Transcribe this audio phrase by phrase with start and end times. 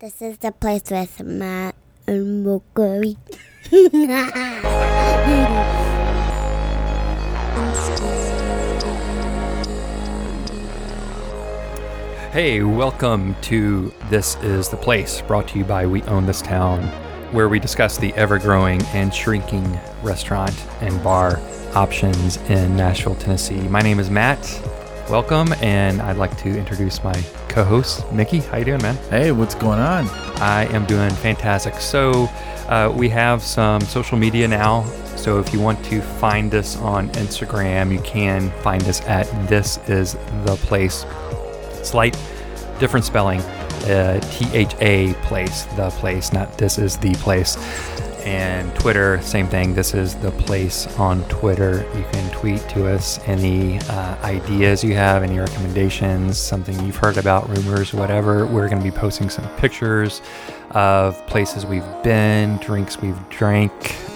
[0.00, 1.76] This is the place with Matt
[2.08, 3.16] and Mokuri.
[12.32, 16.82] Hey, welcome to This is the Place, brought to you by We Own This Town,
[17.30, 21.40] where we discuss the ever growing and shrinking restaurant and bar
[21.76, 23.60] options in Nashville, Tennessee.
[23.68, 24.40] My name is Matt.
[25.08, 27.14] Welcome, and I'd like to introduce my
[27.54, 28.40] co-host, Mickey.
[28.40, 28.96] How you doing, man?
[29.10, 30.08] Hey, what's going on?
[30.40, 31.74] I am doing fantastic.
[31.74, 32.28] So,
[32.68, 34.82] uh, we have some social media now.
[35.14, 39.78] So, if you want to find us on Instagram, you can find us at This
[39.88, 40.14] Is
[40.44, 41.06] the Place.
[41.84, 42.18] Slight
[42.80, 43.40] different spelling.
[43.84, 47.56] Uh, T H A place, the place, not this is the place.
[48.24, 49.74] And Twitter, same thing.
[49.74, 51.86] This is the place on Twitter.
[51.94, 57.18] You can tweet to us any uh, ideas you have, any recommendations, something you've heard
[57.18, 58.46] about, rumors, whatever.
[58.46, 60.22] We're going to be posting some pictures
[60.70, 63.72] of places we've been, drinks we've drank,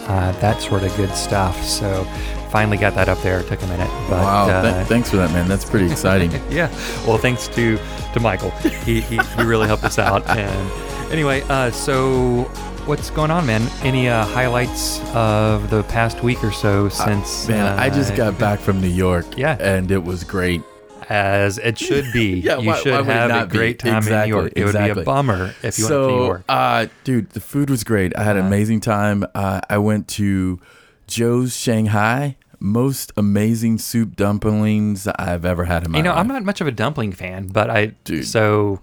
[0.09, 1.63] uh, that sort of good stuff.
[1.63, 2.05] So
[2.51, 3.41] finally got that up there.
[3.41, 5.49] It took a minute, but wow, uh, th- thanks for that, man.
[5.49, 6.31] That's pretty exciting.
[6.51, 6.69] yeah.
[7.07, 7.79] Well, thanks to
[8.15, 8.51] to Michael.
[8.63, 10.27] He he, he really helped us out.
[10.29, 12.51] And anyway, uh, so
[12.89, 13.63] what's going on, man?
[13.83, 17.47] Any uh, highlights of the past week or so since?
[17.49, 19.27] man, I just uh, got back from New York.
[19.37, 19.57] Yeah.
[19.61, 20.63] and it was great.
[21.11, 22.41] as it should be.
[22.41, 23.59] Yeah, you why- should why have a not be?
[23.59, 24.53] great time in New York.
[24.57, 26.45] It would be a bummer if you so, went to New York.
[26.49, 28.17] uh, dude, the food was great.
[28.17, 28.49] I had an Uh-huh.
[28.49, 29.25] amazing time.
[29.35, 30.59] Uh, I went to
[31.07, 32.37] Joe's Shanghai.
[32.61, 36.01] Most amazing soup dumplings I've ever had in my life.
[36.01, 36.19] you know, life.
[36.21, 38.27] I'm not much of a dumpling fan, but I Dude.
[38.27, 38.81] so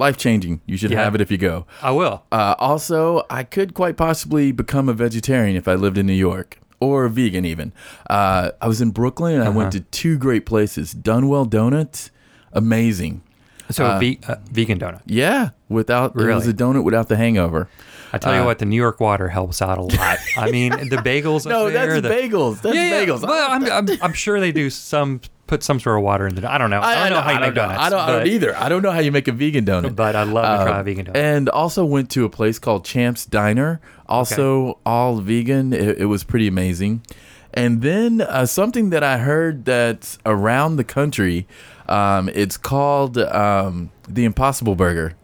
[0.00, 0.60] life changing.
[0.66, 1.04] You should Yeah.
[1.04, 1.66] have it if you go.
[1.82, 2.24] I will.
[2.32, 6.58] Uh, also, I could quite possibly become a vegetarian if I lived in New York
[6.80, 7.72] or a vegan even.
[8.08, 9.84] Uh, I was in Brooklyn and I went Uh-huh.
[9.84, 10.94] to two great places.
[10.94, 12.10] Dunwell Donuts,
[12.52, 13.20] amazing.
[13.70, 15.02] So uh, ve- uh, vegan donut.
[15.06, 16.48] Yeah, without it was Really?
[16.50, 17.68] a donut without the hangover.
[18.12, 20.18] I tell you Uh, what, the New York water helps out a lot.
[20.36, 21.46] I mean, the bagels.
[21.54, 22.60] No, there, that's the, bagels.
[22.62, 23.22] That's yeah, bagels.
[23.22, 26.50] Well, I'm, I'm, I'm sure they do some put some sort of water in the.
[26.50, 26.80] I don't know.
[26.80, 27.80] I, don't know how you make donuts.
[27.80, 28.56] I don't, I don't either.
[28.56, 29.96] I don't know how you make a vegan donut.
[29.96, 31.16] But I'd love to try Um, a vegan donut.
[31.16, 35.72] And also went to a place called Champ's Diner, also all vegan.
[35.72, 37.02] It, it was pretty amazing.
[37.52, 41.48] And then uh, something that I heard that's around the country,
[41.88, 45.14] um, it's called um, the Impossible Burger.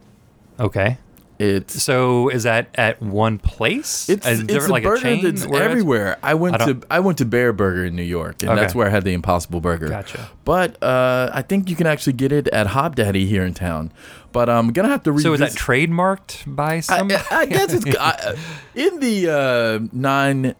[0.59, 0.99] okay.
[1.39, 4.09] It's So is that at one place?
[4.09, 6.19] it's, Is it's like a burger chain that's everywhere.
[6.23, 8.91] I went I to I went to Bareburger in New York, and that's where I
[8.91, 9.89] had the Impossible Burger.
[9.89, 10.29] Gotcha.
[10.45, 13.93] But uh, I think you can actually get it at Hopdoddy here in town.
[14.33, 15.27] But I'm gonna have to revisit.
[15.27, 17.11] So is that trademarked by I, some?
[17.31, 18.37] I guess it's I,
[18.75, 20.55] in the uh, non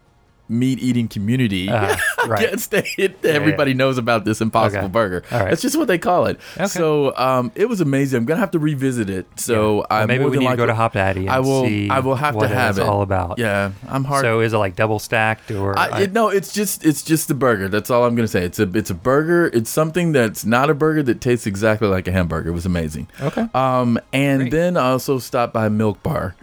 [0.49, 1.69] meat eating community.
[1.69, 1.95] Uh,
[2.27, 2.51] right.
[2.51, 4.87] guess they, it, everybody knows about this Impossible Okay.
[4.91, 5.23] Burger.
[5.31, 5.49] All right.
[5.49, 6.39] That's just what they call it.
[6.55, 6.65] Okay.
[6.67, 8.17] So um, it was amazing.
[8.19, 9.25] I'm gonna have to revisit it.
[9.39, 11.65] So Well, maybe we need to go to Hopdoddy and I will.
[11.65, 12.83] see I will have to have it.
[12.83, 13.39] all about.
[13.39, 14.23] Yeah, I'm hard.
[14.23, 15.77] So is it like double stacked or?
[15.77, 17.67] I, it, no, it's just it's just the burger.
[17.69, 18.43] That's all I'm gonna say.
[18.43, 19.47] It's a it's a burger.
[19.47, 22.49] It's something that's not a burger that tastes exactly like a hamburger.
[22.49, 23.07] It was amazing.
[23.21, 23.47] okay.
[23.53, 24.51] Um, and Great.
[24.51, 26.35] then I also stopped by Milk Bar,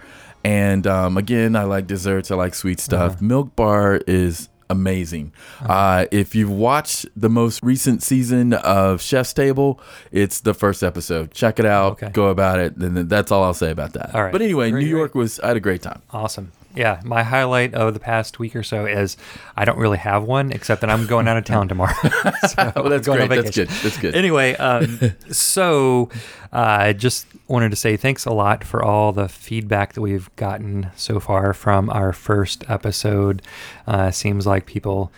[0.45, 2.31] and um, again, I like desserts.
[2.31, 3.13] I like sweet stuff.
[3.15, 3.25] Uh-huh.
[3.25, 5.31] Milk Bar is amazing.
[5.67, 9.79] uh if you've watched the most recent season of Chef's Table,
[10.11, 11.33] it's the first episode.
[11.33, 11.93] Check it out.
[11.93, 12.09] Okay.
[12.11, 12.79] Go about it.
[12.79, 14.15] Then that's all I'll say about that.
[14.15, 14.33] All right.
[14.33, 15.39] But anyway, Great, New York was.
[15.41, 16.01] I had a great time.
[16.11, 16.51] Awesome.
[16.75, 19.17] Yeah, my highlight of the past week or so is
[19.57, 21.95] I don't really have one except that I'm going out of town tomorrow.
[22.49, 23.45] so Oh, that's going great.
[23.45, 23.69] That's good.
[23.69, 24.15] That's good.
[24.17, 24.99] Anyway, um,
[25.31, 26.09] so
[26.53, 30.35] uh, I just wanted to say thanks a lot for all the feedback that we've
[30.37, 33.43] gotten so far from our first episode.
[33.87, 35.13] Uh, seems like people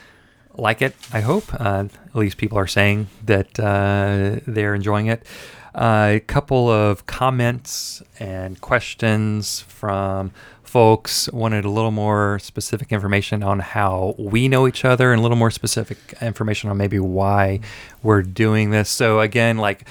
[0.55, 0.97] like it.
[1.13, 1.53] I hope.
[1.55, 5.27] Uh, at least people are saying that uh, they're enjoying it.
[5.75, 10.33] A couple of comments and questions from
[10.63, 15.23] folks wanted a little more specific information on how we know each other and a
[15.23, 17.61] little more specific information on maybe why
[18.03, 18.89] we're doing this.
[18.89, 19.87] So again, like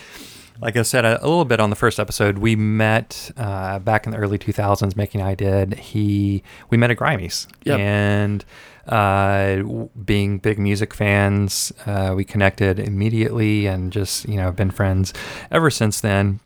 [0.61, 4.05] like I said a, a little bit on the first episode, we met uh, back
[4.05, 4.96] in the early 2000s.
[4.96, 5.73] Mickey and I did.
[5.75, 7.79] He we met at Grimey's, Yep.
[7.79, 8.46] and
[8.87, 9.63] uh,
[10.05, 15.13] being big music fans, uh, we connected immediately and just you know been friends
[15.52, 16.40] ever since then.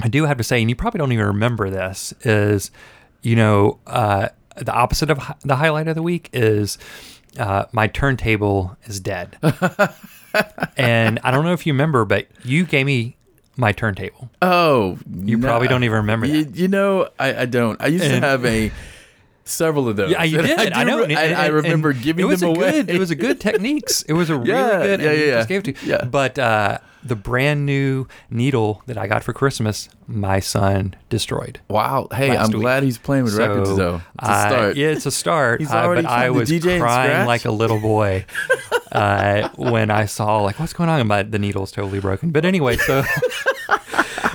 [0.00, 2.70] I do have to say, and you probably don't even remember this, is
[3.22, 6.78] you know uh, the opposite of hi- the highlight of the week is
[7.38, 9.36] uh, my turntable is dead,
[10.76, 13.16] and I don't know if you remember, but you gave me
[13.56, 14.30] my turntable.
[14.42, 17.80] Oh, You probably don't even remember You, you know, I, I don't.
[17.80, 18.70] I used And- to have a
[19.46, 20.10] several of those.
[20.10, 20.58] Yeah, you And did.
[20.72, 20.98] I, do know.
[20.98, 22.72] re- and- I, I remember giving it was them a away.
[22.82, 24.02] Good, it was a good techniques.
[24.02, 25.00] It was a really Yeah, good.
[25.00, 25.74] yeah, and you yeah, Just gave to.
[25.84, 26.04] yeah.
[26.04, 31.60] But uh, the brand new needle that I got for Christmas, my son destroyed.
[31.68, 32.08] wow.
[32.12, 32.60] Hey, I'm week.
[32.60, 33.94] glad he's playing with records So, though.
[34.18, 34.76] It's a I- start.
[34.76, 35.60] yeah, it's a start.
[35.60, 38.24] He's uh, already but I was DJ crying like a little boy
[38.92, 40.98] uh, when I saw like what's going on.
[41.00, 42.30] And my the needle's totally broken.
[42.30, 43.04] But anyway, so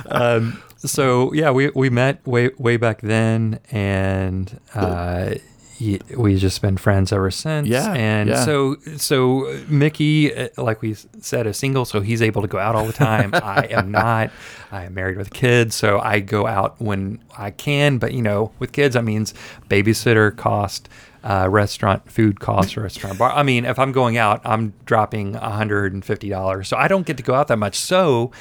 [0.06, 5.34] um, so yeah, we we met way way back then, and uh,
[5.80, 7.68] y- we just been friends ever since.
[7.68, 8.44] Yeah, and yeah.
[8.44, 12.74] so so Mickey, uh, like we said, is single, so he's able to go out
[12.74, 13.30] all the time.
[13.34, 14.30] I am not.
[14.70, 17.98] I am married with kids, so I go out when I can.
[17.98, 19.34] But you know, with kids, that means
[19.68, 20.88] babysitter cost.
[21.24, 23.30] Uh, restaurant food costs, restaurant bar.
[23.30, 26.66] I mean, if I'm going out, I'm dropping $150.
[26.66, 27.78] So I don't get to go out that much.
[27.78, 28.32] So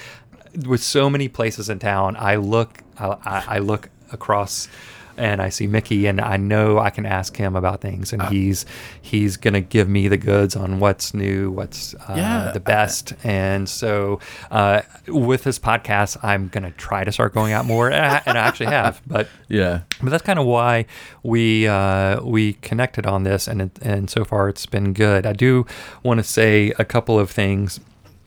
[0.66, 4.68] with so many places in town, I look, I, I look across,
[5.18, 8.66] and I see Mickey, and I know I can ask him about things, and he's
[9.02, 12.52] he's gonna give me the goods on what's new, what's uh, Yeah.
[12.54, 14.20] the best, and so
[14.50, 18.38] uh, with this podcast, I'm gonna try to start going out more, and I, and
[18.38, 19.82] I actually have, but Yeah.
[20.02, 20.86] but that's kind of why
[21.24, 25.26] we uh, we connected on this, and it, and so far it's been good.
[25.26, 25.66] I do
[26.04, 27.80] want to say a couple of things.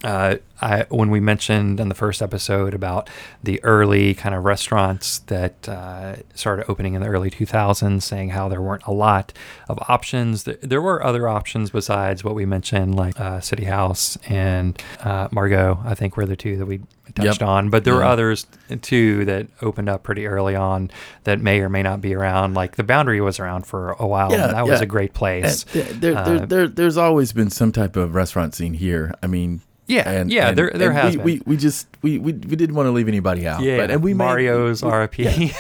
[0.05, 3.09] Uh, I when we mentioned in the first episode about
[3.43, 8.49] the early kind of restaurants that uh, started opening in the early 2000s, saying how
[8.49, 9.33] there weren't a lot
[9.69, 10.45] of options.
[10.45, 15.29] Th- There were other options besides what we mentioned, like uh, City House and uh,
[15.33, 15.81] Margot.
[15.85, 16.79] I think were the two that we
[17.15, 17.49] touched Yep.
[17.49, 18.47] on, but there were others
[18.83, 20.91] too that opened up pretty early on
[21.25, 22.55] that may or may not be around.
[22.55, 24.31] Like the Boundary was around for a while.
[24.33, 25.65] Yeah, and that was a great place.
[25.65, 29.15] There, there, Uh, there, there's always been some type of restaurant scene here.
[29.23, 31.43] I mean, Yeah, and, yeah, and- there- there and has we, been.
[31.47, 33.63] We, we just we, we, we didn't want to leave anybody out.
[33.63, 35.19] yeah, but, and we made- Mario's we- RIP.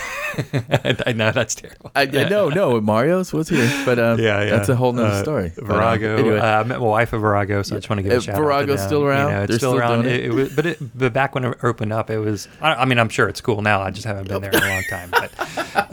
[1.06, 1.92] I know that's terrible.
[1.94, 4.50] I, I no no Mario's was here, but um, yeah, yeah.
[4.50, 5.52] that's a whole nother Uh, story.
[5.54, 6.16] But, um, Virago.
[6.16, 6.38] anyway.
[6.38, 8.20] uh, I met my wife at Virago, so I just want to give a Uh,
[8.20, 8.38] shout out.
[8.38, 9.28] to Virago's still around?
[9.30, 10.06] You know, it's They're still, still around.
[10.06, 10.32] It, it?
[10.34, 12.48] was, but it, but back when it opened up, it was.
[12.60, 13.80] I, I mean, I'm sure it's cool now.
[13.82, 15.10] I just haven't been there in a long time.
[15.10, 15.30] But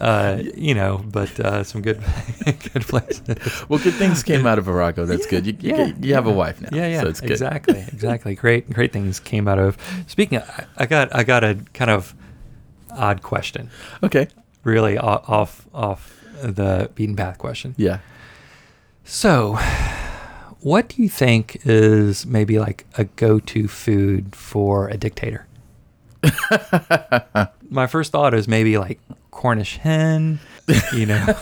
[0.01, 2.01] uh, you know, but uh, some good
[2.73, 3.21] good places.
[3.69, 5.05] well, good things came out of Virago.
[5.05, 5.45] That's good.
[5.45, 6.69] You, you, Yeah, you have a wife now.
[6.71, 7.29] Yeah, yeah, So it's good.
[7.31, 8.20] exactly, exactly.
[8.23, 9.77] Great, great things came out of.
[10.07, 12.13] Speaking, of, I- I got, I got a kind of
[12.91, 13.69] odd question.
[14.03, 14.27] Okay.
[14.63, 17.73] Really off, off the beaten path question.
[17.77, 17.99] Yeah.
[19.03, 19.57] So,
[20.59, 25.47] what do you think is maybe like a go-to food for a dictator?
[27.69, 28.99] My first thought is maybe like
[29.31, 30.39] Cornish hen,
[30.93, 31.25] you know,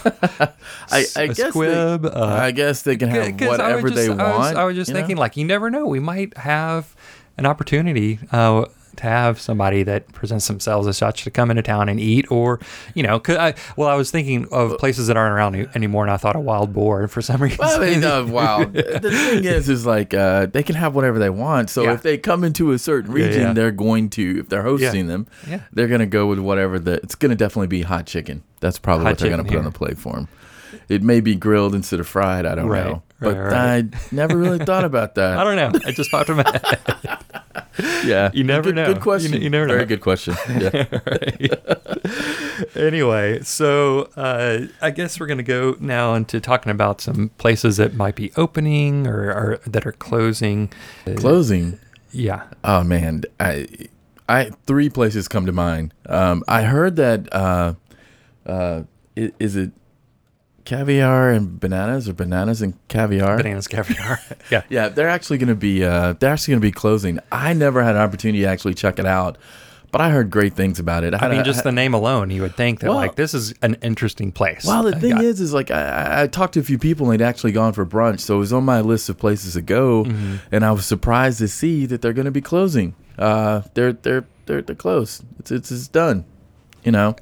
[0.91, 2.01] I, I guess squib.
[2.03, 4.57] They, uh, I guess they can have whatever just- they I was, want.
[4.57, 4.99] I was just you know?
[4.99, 5.85] thinking, like, you never know.
[5.85, 6.95] We might have
[7.37, 8.65] an opportunity uh,
[8.99, 12.59] to have somebody that presents themselves as such to come into town and eat, or
[12.93, 16.03] you know, 'cause I, well, I was thinking of places that aren't around any- anymore,
[16.03, 17.57] and I thought of wild boar for some reason.
[17.59, 18.63] Well, I uh, wow.
[18.65, 21.69] the thing is, is like uh, they can have whatever they want.
[21.69, 21.93] So Yeah.
[21.93, 23.53] if they come into a certain region, yeah.
[23.53, 25.61] they're going to, if they're hosting them, Yeah.
[25.73, 26.93] they're going to go with whatever the.
[26.93, 28.43] It's going to definitely be hot chicken.
[28.59, 30.27] That's probably Hot what they're going to chicken put on the plate for them.
[30.87, 32.45] It may be grilled instead of fried.
[32.45, 33.53] I don't Right, know, right, but right.
[33.53, 35.37] I never really thought about that.
[35.39, 35.79] I don't know.
[35.87, 37.19] It just popped in my head.
[38.05, 38.93] Yeah, You never good, know.
[38.93, 39.33] Good question.
[39.35, 39.85] n- you never Very know.
[39.85, 40.35] good question.
[41.39, 41.55] Yeah.
[42.75, 47.77] anyway, so uh, I guess we're going to go now into talking about some places
[47.77, 50.71] that might be opening or, or that are closing.
[51.17, 51.79] Closing.
[52.11, 52.43] Yeah.
[52.63, 53.67] Oh man, I,
[54.27, 55.93] I three places come to mind.
[56.07, 57.75] Um, I heard that uh,
[58.45, 58.83] uh,
[59.15, 59.71] is it
[60.69, 63.37] caviar and bananas or bananas and caviar?
[63.37, 64.19] Bananas caviar.
[64.51, 64.61] yeah.
[64.69, 67.19] Yeah, they're actually going to be uh, they're actually going to be closing.
[67.31, 69.37] I never had an opportunity to actually check it out,
[69.91, 71.13] but I heard great things about it.
[71.13, 73.33] I had mean, a- just the name alone, you would think that Well- like this
[73.33, 74.63] is an interesting place.
[74.65, 77.19] Well, the thing is, is like I- I, I talked to a few people and
[77.19, 80.03] they'd actually gone for brunch, so it was on my list of places to go,
[80.03, 80.35] Mm-hmm.
[80.51, 82.93] and I was surprised to see that they're going to be closing.
[83.17, 86.25] Uh, they're they're they're they're closed It's it's, it's done.
[86.83, 87.15] You know.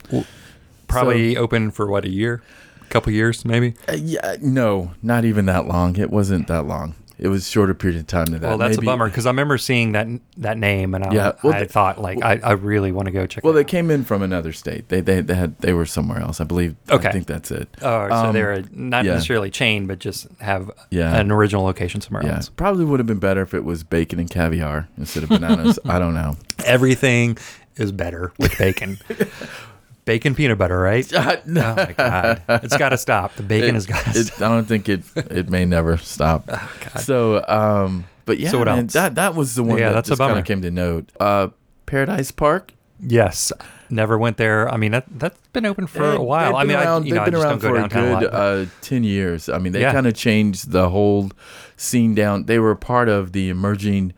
[0.88, 2.42] probably open for what a year,
[2.90, 3.74] couple years maybe.
[3.88, 5.96] Uh, yeah, no, not even that long.
[5.98, 6.96] It wasn't that long.
[7.20, 8.48] It was a shorter period of time than that.
[8.48, 11.32] Well, that's Maybe- a bummer because I remember seeing that that name and I, Yeah,
[11.42, 13.44] well, I the- thought like I, I really want to go check.
[13.44, 13.68] Well, they out.
[13.68, 14.90] came in from another state.
[14.90, 16.40] They they they had they were somewhere else.
[16.40, 16.76] I believe.
[16.92, 17.10] Okay.
[17.10, 17.70] I think that's it.
[17.82, 19.14] Oh, so Um, they're not yeah.
[19.14, 21.16] necessarily chain, but just have Yeah.
[21.20, 22.50] an original location somewhere Yeah, else.
[22.50, 25.80] probably would have been better if it was bacon and caviar instead of bananas.
[25.86, 26.38] I don't know.
[26.66, 27.40] Everything
[27.78, 29.00] is better with bacon.
[30.08, 31.06] bacon peanut butter, right?
[31.14, 31.76] Oh no.
[31.76, 33.36] my god, it's got to stop.
[33.36, 36.48] The bacon has got to I don't think it it may never stop.
[36.48, 37.00] God.
[37.00, 38.94] So, um, but yeah, So what man, else?
[38.94, 41.12] that that was the one Yeah, that that's just kind of came to note.
[41.20, 41.50] Uh,
[41.86, 42.74] Paradise Park.
[43.00, 43.52] Yes,
[43.92, 44.68] never went there.
[44.74, 46.56] I mean, that that's been open for They- a while.
[46.56, 48.34] I mean, around, I, you know, they've been I around for a downtown a good
[48.34, 48.42] lot.
[48.42, 49.50] uh, ten years.
[49.50, 49.92] I mean, they Yeah.
[49.94, 51.30] kind of changed the whole
[51.78, 52.46] scene down.
[52.46, 54.14] They were part of the emerging,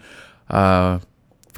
[0.50, 1.00] uh,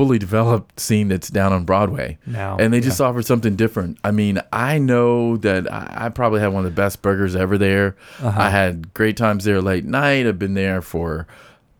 [0.02, 2.18] fully developed scene that's down on Broadway.
[2.26, 2.86] Now, and they yeah.
[2.86, 4.00] just offered something different.
[4.04, 7.56] I mean, I know that I, I probably had one of the best burgers ever
[7.56, 7.96] there.
[8.20, 8.42] Uh-huh.
[8.42, 10.26] I had great times there late night.
[10.26, 11.28] I've been there for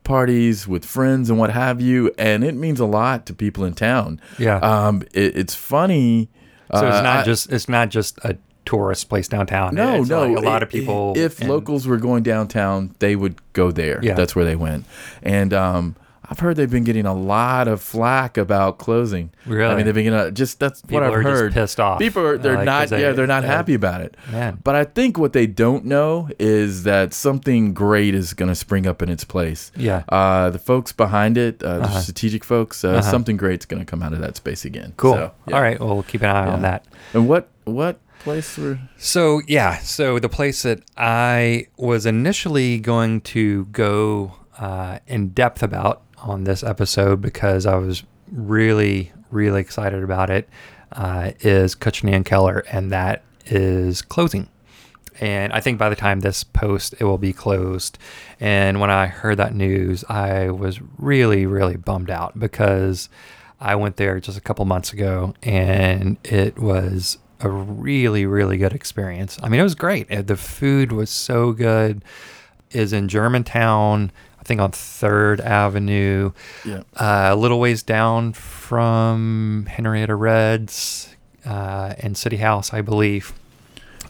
[0.04, 3.74] parties with friends and what have you, and it means a lot to people in
[3.74, 4.22] town.
[4.38, 4.58] Yeah.
[4.58, 6.30] Um, it, it's funny.
[6.72, 9.74] so it's uh, not I- just it's not just a tourist place downtown.
[9.74, 10.28] no, It's no.
[10.28, 11.14] like a lot of people.
[11.18, 14.00] If and- locals were going downtown, they would go there.
[14.04, 14.14] Yeah.
[14.14, 14.86] That's where they went.
[15.24, 15.96] And um,
[16.32, 19.32] I've heard they've been getting a lot of flack about closing.
[19.46, 19.70] Really?
[19.70, 21.54] I mean, they've been getting a, just that's People what I've are just heard.
[21.54, 22.00] pissed off.
[22.00, 24.16] People are they're Like, not they- yeah they're not they- happy about it.
[24.32, 24.58] man.
[24.64, 28.88] But I think what they don't know is that something great is going to spring
[28.88, 29.74] up in its place.
[29.76, 30.04] Yeah.
[30.08, 32.00] Uh, the folks behind it, uh, the Uh-huh.
[32.00, 33.02] strategic folks, uh, Uh-huh.
[33.02, 34.94] something great's going to come out of that space again.
[34.96, 35.16] Cool.
[35.16, 35.56] So, yeah.
[35.58, 35.80] All right.
[35.82, 36.86] Well, we'll keep an eye on that.
[37.14, 38.80] And what what place were?
[38.98, 45.62] So yeah, so the place that I was initially going to go uh, in depth
[45.64, 50.48] about on this episode because I was really, really excited about it
[50.92, 54.48] uh, is and Keller, and that is closing.
[55.20, 57.98] And I think by the time this post, it will be closed.
[58.40, 63.08] And when I heard that news, I was really, really bummed out because
[63.60, 68.74] I went there just a couple months ago and it was a really, really good
[68.74, 69.38] experience.
[69.44, 70.12] I mean, it was great.
[70.12, 72.04] Uh, The food was so good.
[72.72, 74.12] Is in Germantown,
[74.42, 76.32] I think on Third Avenue,
[76.66, 76.82] Yeah.
[76.96, 83.34] uh, a little ways down from Henrietta Reds uh, and City House, I believe.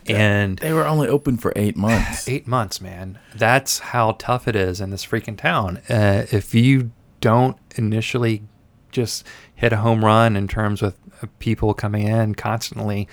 [0.07, 2.27] And They were only open for eight months.
[2.29, 3.19] eight months, man.
[3.35, 5.81] That's how tough it is in this freaking town.
[5.89, 8.41] Uh, if you don't initially
[8.91, 13.07] just hit a home run in terms with uh, people coming in constantly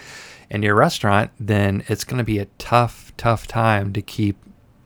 [0.51, 4.37] in your restaurant, then it's going to be a tough, tough time to keep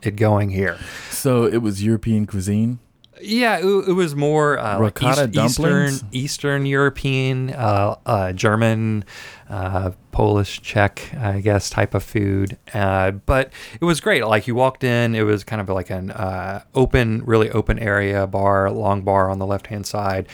[0.03, 0.79] it going here.
[1.11, 2.79] so it was European cuisine.
[3.21, 6.05] Yeah, it, it was more uh, like Ricotta East- Eastern, dumplings?
[6.11, 9.05] Eastern European, uh, uh, German,
[9.49, 12.59] uh, Polish, Czech, I guess, type of food.
[12.75, 14.27] Uh, but it was great.
[14.27, 18.27] Like you walked in, it was kind of like an uh, open, really open area
[18.27, 20.27] bar, long bar on the left hand side.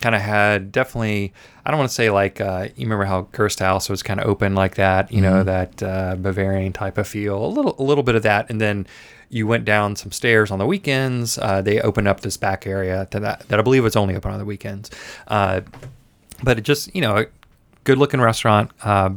[0.00, 1.32] Kind of had definitely.
[1.64, 4.26] I don't want to say like uh, you remember how Gerst Haus was kind of
[4.26, 5.10] open like that.
[5.10, 7.42] You know that uh, Bavarian type of feel.
[7.42, 8.86] A little, a little bit of that, and then
[9.34, 11.38] you went down some stairs on the weekends.
[11.38, 14.30] Uh, they opened up this back area to that, that I believe was only open
[14.30, 14.90] on the weekends.
[15.26, 15.62] Uh,
[16.42, 17.26] but it just, you know, a
[17.82, 19.10] good looking restaurant, uh,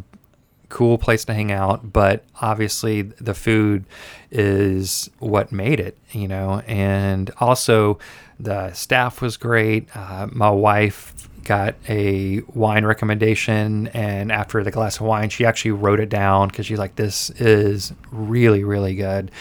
[0.69, 1.93] cool place to hang out.
[1.93, 3.85] But obviously, the food
[4.31, 7.99] is what made it, you know, and also
[8.39, 9.87] the staff was great.
[9.95, 11.13] Uh, my wife
[11.47, 16.49] got a wine recommendation and after the glass of wine she actually wrote it down
[16.49, 19.31] because she's like this is really really good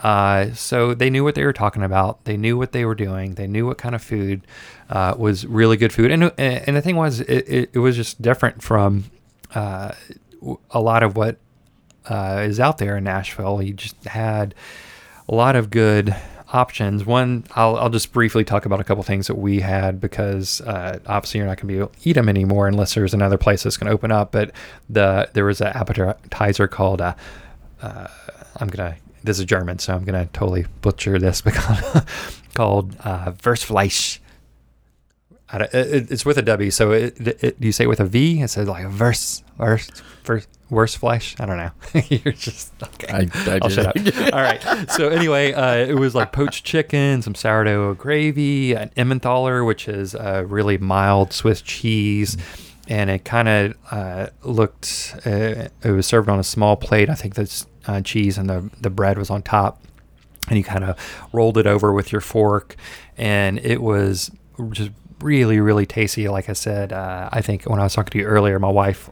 [0.00, 3.34] uh, so they knew what they were talking about they knew what they were doing
[3.34, 4.44] they knew what kind of food
[4.90, 8.20] uh, was really good food and, and the thing was it, it, it was just
[8.20, 9.04] different from
[9.54, 9.92] uh,
[10.70, 11.38] a lot of what
[12.06, 14.54] uh, is out there in nashville He just had
[15.28, 16.14] a lot of good
[16.52, 17.06] options.
[17.06, 20.98] One, I'll, I'll just briefly talk about a couple things that we had because uh,
[21.06, 23.62] obviously you're not going to be able to eat them anymore unless there's another place
[23.62, 24.32] that's going to open up.
[24.32, 24.52] But
[24.90, 27.14] the there was an appetizer called uh,
[27.80, 28.08] uh,
[28.56, 32.02] I'm gonna this is German, so I'm gonna totally butcher this because
[32.54, 34.18] called uh, Versfleisch.
[35.52, 38.40] It, it's with a W, so it, it, do you say it with a V?
[38.40, 39.90] It says like a verse, verse,
[40.24, 41.36] verse, worse flesh.
[41.38, 41.70] I don't know.
[42.08, 43.12] You're just okay.
[43.12, 44.32] I, I I'll shut up.
[44.32, 44.90] All right.
[44.90, 50.14] So anyway, uh, it was like poached chicken, some sourdough gravy, an Emmentaler, which is
[50.14, 52.36] a really mild Swiss cheese,
[52.88, 55.14] and it kind of uh, looked.
[55.26, 57.10] Uh, it was served on a small plate.
[57.10, 59.82] I think the uh, cheese and the the bread was on top,
[60.48, 60.96] and you kind of
[61.32, 62.74] rolled it over with your fork,
[63.18, 64.30] and it was
[64.70, 64.90] just
[65.22, 66.28] really really tasty.
[66.28, 69.10] Like I said, uh, I think when I was talking to you earlier, my wife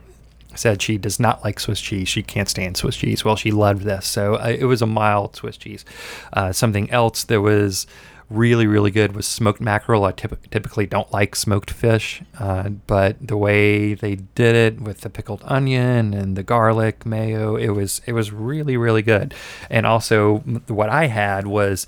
[0.54, 2.08] said she does not like Swiss cheese.
[2.08, 3.24] She can't stand Swiss cheese.
[3.24, 4.06] Well, she loved this.
[4.06, 5.84] So uh, it was a mild Swiss cheese.
[6.32, 7.86] Uh, something else that was
[8.30, 10.04] really, really good was smoked mackerel.
[10.04, 15.00] I typ- typically don't like smoked fish, uh, but the way they did it with
[15.00, 19.34] the pickled onion and the garlic mayo, it was it was really, really good.
[19.68, 20.38] And also,
[20.68, 21.86] what I had was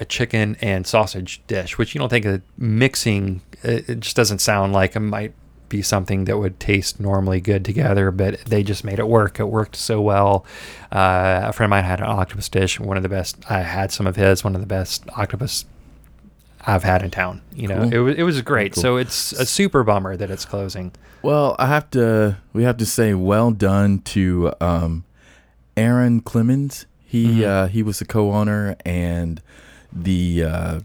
[0.00, 3.42] a chicken and sausage dish, which you don't think of mixing.
[3.62, 5.34] It, just doesn't sound like it might
[5.68, 9.38] be something that would taste normally good together, but they just made it work.
[9.38, 10.44] It worked so well.
[10.90, 13.36] Uh, a friend of mine had an octopus dish, one of the best.
[13.48, 15.64] I had some of his, one of the best octopus
[16.66, 17.42] I've had in town.
[17.54, 17.92] You know, Cool.
[17.92, 18.72] it was it was great.
[18.74, 18.82] Cool.
[18.82, 20.92] So it's a super bummer that it's closing.
[21.22, 22.38] Well, I have to.
[22.52, 25.04] We have to say, well done to um,
[25.76, 26.86] Aaron Clemens.
[27.04, 27.44] He Mhm.
[27.46, 29.40] uh, he was the co-owner and
[29.92, 30.44] the.
[30.44, 30.80] Uh,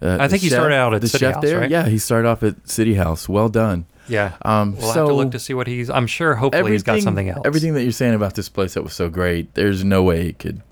[0.00, 1.58] uh, I think he started out at the City chef House, there.
[1.60, 1.70] right?
[1.70, 3.28] Yeah, he started off at City House.
[3.28, 3.86] Well done.
[4.08, 4.36] Yeah.
[4.42, 5.90] Um, We'll so have to look to see what he's.
[5.90, 6.34] I'm sure.
[6.36, 7.42] Hopefully, he's got something else.
[7.44, 10.38] Everything that you're saying about this place that was so great, there's no way it
[10.38, 10.62] could.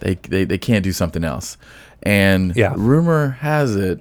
[0.00, 1.56] They they they can't do something else.
[2.04, 2.72] And Yeah.
[2.76, 4.00] rumor has it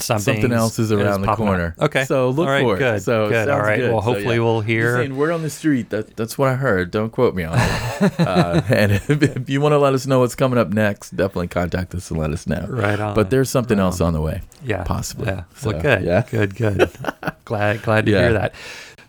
[0.00, 1.50] something Something's- else is around the popping up.
[1.50, 1.74] corner.
[1.80, 2.04] Okay.
[2.04, 2.78] So look right, for it.
[2.78, 3.02] Good.
[3.02, 3.48] So good.
[3.48, 3.92] All sounds good.
[3.92, 4.42] Well, So, hopefully yeah.
[4.42, 4.96] we'll hear.
[4.96, 5.90] saying, word on the street.
[5.90, 6.90] That that's what I heard.
[6.90, 8.20] Don't quote me on it.
[8.20, 11.48] uh, and if, if you want to let us know what's coming up next, definitely
[11.48, 12.66] contact us and let us know.
[12.68, 13.14] Right on.
[13.14, 14.42] But there's something Right else on the way.
[14.64, 15.26] Yeah, possibly.
[15.28, 16.02] Yeah, So, well, good.
[16.04, 16.24] yeah.
[16.30, 16.90] good, good.
[17.44, 18.20] glad, glad to Yeah.
[18.20, 18.54] hear that.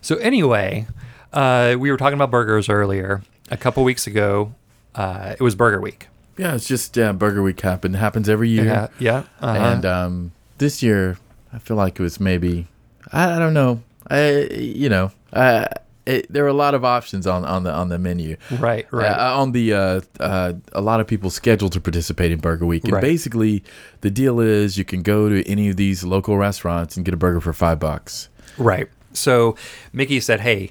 [0.00, 0.86] So anyway,
[1.32, 3.22] uh, we were talking about burgers earlier.
[3.50, 4.54] A couple weeks ago,
[4.94, 6.06] uh, it was Burger Week.
[6.36, 8.64] Yeah, it's just uh, Burger Week happen happens every year.
[8.64, 9.16] Yeah, yeah.
[9.42, 9.58] uh-huh.
[9.74, 11.18] And um, this year,
[11.52, 12.68] I feel like it was maybe
[13.12, 13.82] I, I don't know.
[14.08, 15.66] I you know uh,
[16.06, 18.36] it, there were a lot of options on, on the on the menu.
[18.58, 19.06] right, right.
[19.10, 22.84] Uh, on the uh, uh, a lot of people scheduled to participate in Burger Week,
[22.84, 23.02] and Right.
[23.02, 23.62] basically
[24.00, 27.16] the deal is you can go to any of these local restaurants and get a
[27.16, 28.28] burger for five bucks.
[28.58, 28.88] Right.
[29.12, 29.56] So
[29.92, 30.70] Mickey said, Hey,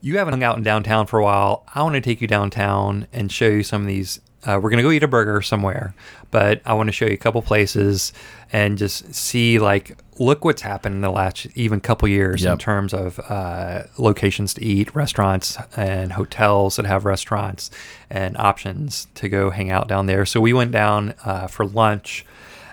[0.00, 1.64] you haven't hung out in downtown for a while.
[1.74, 4.20] I want to take you downtown and show you some of these.
[4.46, 5.92] Uh, we're going to go eat a burger somewhere,
[6.30, 8.12] but I want to show you a couple places
[8.52, 12.94] and just see, like, look what's happened in the last even couple years in terms
[12.94, 17.70] of uh, locations to eat, restaurants, and hotels that have restaurants
[18.08, 20.24] and options to go hang out down there.
[20.24, 22.24] So we went down uh, for lunch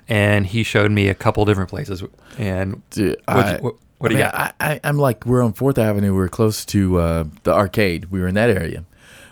[0.07, 2.03] and he showed me a couple different places.
[2.37, 4.55] And Dude, what, I- what, what do I you mean, got?
[4.59, 6.13] I, I'm like, we're on Fourth Avenue.
[6.13, 8.05] We're close to uh, the arcade.
[8.11, 8.83] We were in that area.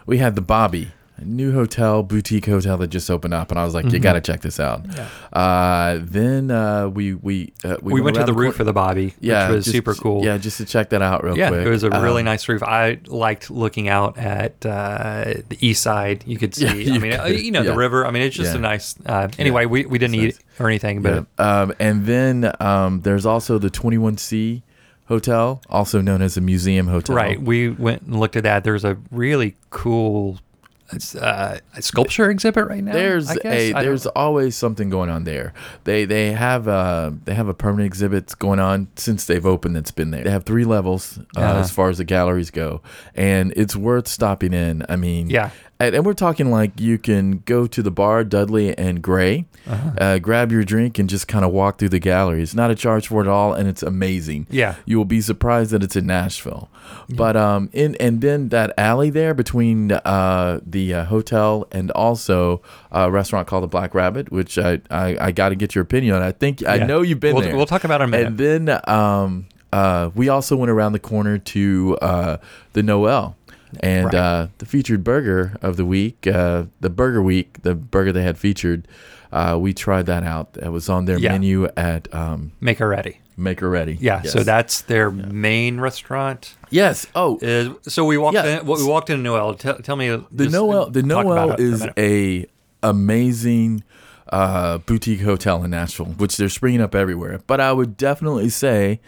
[0.05, 0.91] We had the Bobby,
[1.25, 4.01] new hotel, boutique hotel that just opened up, and I was like, you Mm-hmm.
[4.03, 4.85] got to check this out.
[5.33, 8.73] Uh, then uh, we we uh, we, went to around the roof cor- of the
[8.73, 10.23] Bobby, Yeah, which was just- super cool.
[10.25, 11.65] Yeah, just to check that out real yeah, quick.
[11.65, 12.63] it was a really Um, nice roof.
[12.63, 16.23] I liked looking out at uh, the east side.
[16.25, 17.71] You could see, Yeah, I you mean, uh, could, you know, yeah.
[17.71, 18.05] the river.
[18.05, 18.57] I mean, it's just Yeah.
[18.59, 18.95] a nice.
[19.05, 21.61] Uh, anyway, we, we didn't eat or anything, but Yeah.
[21.61, 24.61] Um, and then um, there's also the 21C
[25.07, 27.15] Hotel, also known as a museum hotel.
[27.15, 28.63] right, we went and looked at that.
[28.63, 30.39] There's a really cool
[31.15, 32.93] uh, a sculpture exhibit right now.
[32.93, 33.45] There's I guess.
[33.53, 35.53] a there's always something going on there.
[35.83, 39.75] They they have uh they have a permanent exhibit going on since they've opened.
[39.75, 40.23] That's been there.
[40.23, 41.59] They have three levels uh, Uh-huh.
[41.59, 42.81] as far as the galleries go,
[43.15, 44.85] and it's worth stopping in.
[44.89, 45.49] I mean, Yeah.
[45.81, 49.91] And, and we're talking like you can go to the bar Dudley and Gray, Uh-huh.
[49.97, 52.53] uh, grab your drink, and just kind of walk through the galleries.
[52.55, 54.47] Not a charge for it at all, and it's amazing.
[54.49, 54.75] Yeah.
[54.85, 56.69] you will be surprised that it's in Nashville.
[57.09, 62.61] But um, in and then that alley there between uh the uh, hotel and also
[62.91, 66.15] a restaurant called the Black Rabbit, which I I, I got to get your opinion
[66.15, 66.21] on.
[66.21, 67.55] I think I know you've been we'll, there.
[67.55, 68.27] We'll talk about it in a minute.
[68.27, 72.37] and then um uh we also went around the corner to uh
[72.73, 73.35] the Noelle.
[73.79, 74.15] And Right.
[74.15, 78.37] uh, the featured burger of the week, uh, the Burger Week, the burger they had
[78.37, 78.87] featured,
[79.31, 80.57] uh, we tried that out.
[80.61, 81.31] It was on their Yeah.
[81.31, 83.15] menu at um, Makeready.
[83.37, 83.97] Maker Ready.
[83.99, 84.21] Yeah.
[84.23, 86.55] So that's their main restaurant.
[86.69, 87.07] yes.
[87.15, 88.59] Oh, Is so we walked Yeah.
[88.59, 88.65] in.
[88.67, 89.55] We walked into Noelle.
[89.55, 92.45] Tell, tell me the Noelle the Noelle is a
[92.83, 93.83] amazing
[94.31, 97.39] uh, boutique hotel in Nashville, which they're springing up everywhere.
[97.47, 98.99] But I would definitely say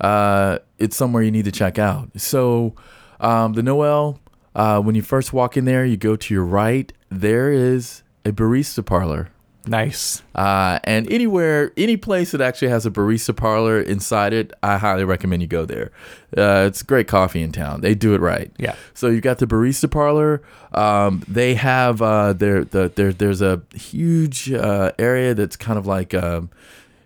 [0.00, 2.10] uh, it's somewhere you need to check out.
[2.16, 2.74] So
[3.20, 4.18] um, the Noelle,
[4.54, 6.92] uh, when you first walk in there, you go to your right.
[7.10, 9.28] There is a barista parlor.
[9.66, 10.22] nice.
[10.34, 15.04] Uh, and anywhere, any place that actually has a barista parlor inside it, I highly
[15.04, 15.90] recommend you go there.
[16.36, 17.80] Uh, it's great coffee in town.
[17.82, 18.50] They do it right.
[18.58, 18.74] Yeah.
[18.94, 20.42] So you got the barista parlor.
[20.72, 25.86] Um, they have uh, there the there there's a huge uh, area that's kind of
[25.86, 26.50] like um, it-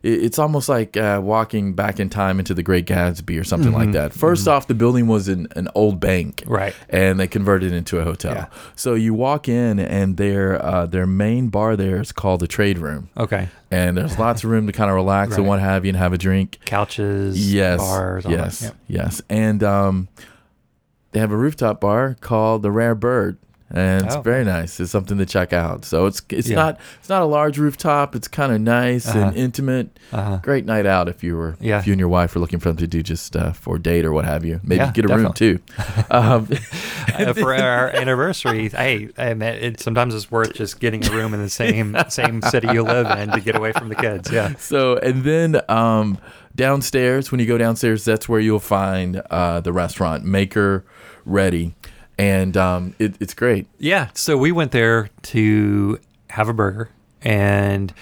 [0.07, 3.93] it's almost like uh, walking back in time into the Great Gatsby or something like
[3.93, 4.13] that.
[4.13, 6.53] 1st off, the building was an, an old bank, Mm-hmm.
[6.53, 6.75] Right.
[6.91, 8.35] And they converted it into a hotel.
[8.35, 8.47] Yeah.
[8.77, 12.77] So you walk in, and their uh, their main bar there is called the Trade
[12.79, 13.49] Room, Okay.
[13.71, 16.13] and there's lots of room to kind of relax and what have you, and have
[16.13, 16.59] a drink.
[16.67, 17.53] Couches.
[17.53, 17.81] Yes.
[17.81, 18.27] Bars.
[18.27, 18.61] all yes.
[18.61, 18.75] That.
[18.89, 19.23] Yes.
[19.31, 20.09] And um,
[21.13, 23.39] they have a rooftop bar called the Rare Bird.
[23.71, 24.21] And it's Oh.
[24.21, 24.79] very nice.
[24.79, 25.85] It's something to check out.
[25.87, 26.57] So it's it's Yeah.
[26.57, 28.15] not it's not a large rooftop.
[28.15, 29.19] It's kind of nice Uh-huh.
[29.29, 29.99] and intimate.
[30.13, 30.39] Uh-huh.
[30.43, 31.79] Great night out if you were Yeah.
[31.79, 33.81] if you and your wife were looking for something to do just uh, for a
[33.83, 34.61] date or what have you.
[34.63, 35.59] Maybe Yeah, get a room too.
[36.11, 36.47] um,
[37.19, 41.33] Uh, for our anniversary, hey, I mean, it, sometimes it's worth just getting a room
[41.35, 44.31] in the same same city you live in to get away from the kids.
[44.31, 44.55] Yeah.
[44.59, 46.19] so and then um,
[46.55, 50.85] downstairs when you go downstairs that's where you'll find uh, the restaurant maker
[51.25, 51.75] ready
[52.19, 54.11] and um, it, it's great Yeah.
[54.15, 55.99] So we went there to
[56.31, 56.91] have a burger,
[57.23, 57.93] and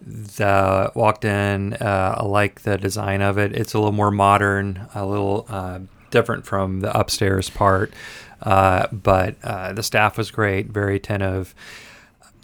[0.00, 1.74] the walked in.
[1.74, 3.52] Uh, I like the design of it.
[3.52, 7.92] It's a little more modern, a little uh, different from the upstairs part.
[8.42, 11.54] Uh, but uh, the staff was great, very attentive,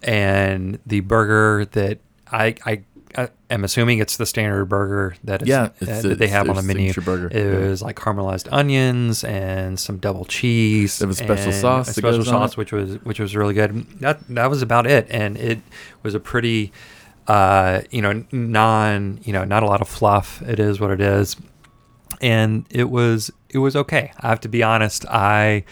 [0.02, 1.98] and the burger that
[2.30, 2.82] I I.
[3.16, 6.48] I am assuming it's the standard burger that, it's, Yeah, uh, it's that they have
[6.48, 6.92] on the menu.
[6.94, 7.28] burger.
[7.30, 7.68] It Yeah.
[7.68, 10.98] was like caramelized onions and some double cheese.
[10.98, 13.86] They have a special and sauce a special sauce, which was which was really good.
[14.00, 15.60] That that was about it, and it
[16.02, 16.72] was a pretty,
[17.28, 20.42] uh, you know, non, you know, not a lot of fluff.
[20.42, 21.36] It is what it is,
[22.20, 24.12] and it was it was okay.
[24.20, 25.04] I have to be honest.
[25.08, 25.64] I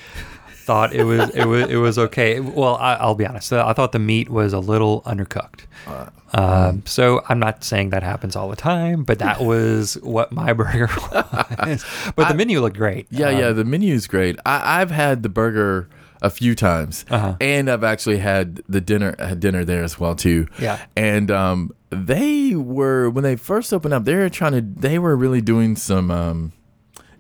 [0.65, 2.41] thought it was it was it was okay.
[2.41, 3.53] Well, I, I'll be honest.
[3.53, 5.63] I thought the meat was a little undercooked.
[5.87, 10.31] Uh, Um, so I'm not saying that happens all the time, but that was what
[10.31, 11.85] my burger was.
[12.15, 13.07] But the menu looked great.
[13.11, 14.39] Yeah, Um, yeah, the menu is great.
[14.47, 15.89] I, I've had the burger
[16.23, 17.35] a few times, Uh-huh.
[17.41, 20.47] and I've actually had the dinner had dinner there as well too.
[20.61, 20.79] Yeah.
[20.97, 24.61] and um, they were when they first opened up, they were trying to.
[24.61, 26.53] They were really doing some um,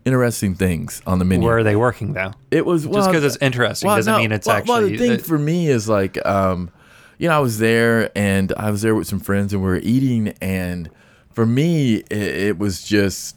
[0.04, 1.46] interesting things on the menu.
[1.46, 2.32] Where are they working though?
[2.50, 4.72] It was Just because it's interesting doesn't no, mean it's well, actually.
[4.72, 6.70] Well, the thing uh, for me is like, um,
[7.18, 9.80] you know, I was there and I was there with some friends and we were
[9.82, 10.90] eating, and
[11.32, 13.36] for me, it, it was just,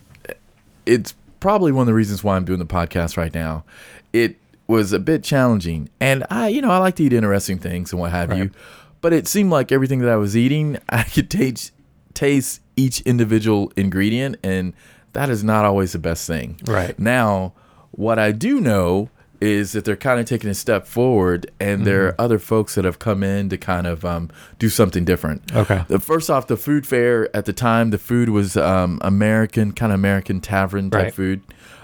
[0.86, 3.66] it's probably one of the reasons why I'm doing the podcast right now.
[4.14, 7.92] It was a bit challenging, and I, you know, I like to eat interesting things
[7.92, 8.52] and what have you,
[9.02, 11.74] but it seemed like everything that I was eating, I could taste
[12.14, 14.74] taste each individual ingredient, and
[15.14, 16.60] that is not always the best thing.
[16.66, 16.98] Right.
[17.00, 17.54] Now,
[17.92, 19.10] what I do know
[19.42, 22.22] is that they're kind of taking a step forward, and there Mm-hmm.
[22.22, 25.54] are other folks that have come in to kind of um, do something different.
[25.54, 25.84] Okay.
[25.90, 29.92] The first off, the food fair at the time, the food was um, American, kind
[29.92, 31.14] of American tavern type Right.
[31.14, 31.42] food.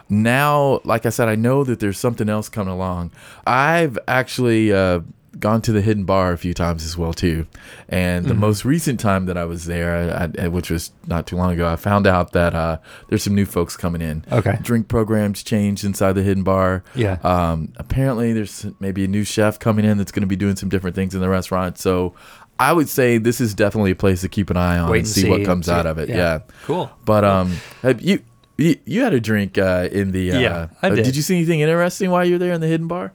[0.08, 3.12] Now, like I said, I know that there's something else coming along.
[3.46, 5.02] I've actually uh,
[5.38, 7.46] gone to the Hidden Bar a few times as well too,
[7.88, 8.30] and Mm-hmm.
[8.30, 11.52] the most recent time that I was there, I, I, which was not too long
[11.54, 12.78] ago, I found out that uh,
[13.10, 14.26] there's some new folks coming in.
[14.32, 14.58] Okay.
[14.62, 16.84] Drink programs changed inside the Hidden Bar.
[16.96, 17.18] Yeah.
[17.24, 20.70] Um, apparently, there's maybe a new chef coming in that's going to be doing some
[20.70, 21.78] different things in the restaurant.
[21.78, 22.16] So.
[22.62, 25.06] I would say this is definitely a place to keep an eye on Wait and
[25.06, 26.10] and see, what comes see- out of it.
[26.10, 26.16] yeah.
[26.18, 26.40] Yeah.
[26.66, 26.92] Cool.
[27.06, 28.20] But um, have you
[28.58, 31.16] you, you had a drink uh, in the uh, Yeah, I uh, did.
[31.16, 33.14] you see anything interesting while you were there in the hidden bar?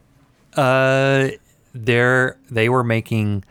[0.57, 1.29] Uh,
[1.75, 3.45] there they were making